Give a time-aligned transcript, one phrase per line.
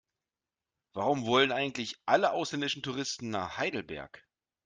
[0.93, 4.25] Warum wollen eigentlich alle ausländischen Touristen nach Heidelberg?